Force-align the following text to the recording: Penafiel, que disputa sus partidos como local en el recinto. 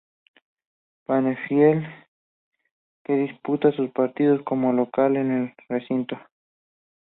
Penafiel, 1.05 1.85
que 3.03 3.13
disputa 3.17 3.71
sus 3.73 3.91
partidos 3.91 4.41
como 4.43 4.73
local 4.73 5.15
en 5.15 5.31
el 5.31 5.53
recinto. 5.69 6.17